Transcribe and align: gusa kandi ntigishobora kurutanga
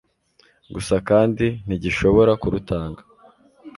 gusa 0.73 0.95
kandi 1.09 1.45
ntigishobora 1.65 2.31
kurutanga 2.41 3.01